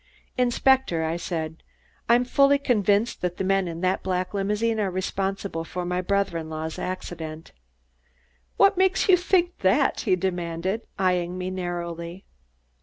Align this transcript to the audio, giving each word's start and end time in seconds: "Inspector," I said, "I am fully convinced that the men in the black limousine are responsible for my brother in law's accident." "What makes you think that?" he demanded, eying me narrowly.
"Inspector," 0.35 1.03
I 1.03 1.15
said, 1.15 1.61
"I 2.09 2.15
am 2.15 2.25
fully 2.25 2.57
convinced 2.57 3.21
that 3.21 3.37
the 3.37 3.43
men 3.43 3.67
in 3.67 3.81
the 3.81 3.99
black 4.01 4.33
limousine 4.33 4.79
are 4.79 4.89
responsible 4.89 5.63
for 5.63 5.85
my 5.85 6.01
brother 6.01 6.39
in 6.39 6.49
law's 6.49 6.79
accident." 6.79 7.51
"What 8.57 8.79
makes 8.79 9.07
you 9.07 9.15
think 9.15 9.59
that?" 9.59 9.99
he 10.01 10.15
demanded, 10.15 10.87
eying 10.99 11.37
me 11.37 11.51
narrowly. 11.51 12.25